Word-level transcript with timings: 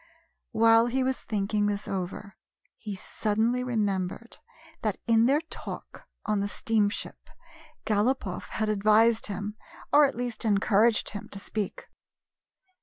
While 0.49 0.87
he 0.87 1.03
was 1.03 1.19
thinking 1.19 1.67
this 1.67 1.87
over, 1.87 2.35
he 2.79 2.95
suddenly 2.95 3.63
remembered 3.63 4.39
that 4.81 4.97
in 5.05 5.27
their 5.27 5.41
talk 5.41 6.07
on 6.25 6.39
the 6.39 6.49
steamship 6.49 7.29
Galopoff 7.85 8.49
had 8.49 8.67
advised 8.67 9.27
him, 9.27 9.57
or 9.93 10.05
at 10.05 10.15
least 10.15 10.43
encouraged 10.43 11.11
him, 11.11 11.29
to 11.29 11.37
speak. 11.39 11.87